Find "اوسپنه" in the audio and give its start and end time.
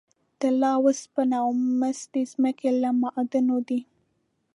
0.83-1.35